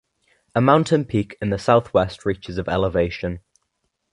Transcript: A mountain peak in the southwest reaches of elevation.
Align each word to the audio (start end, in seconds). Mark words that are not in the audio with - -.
A 0.55 0.61
mountain 0.61 1.05
peak 1.05 1.37
in 1.43 1.51
the 1.51 1.59
southwest 1.59 2.25
reaches 2.25 2.57
of 2.57 2.67
elevation. 2.67 3.39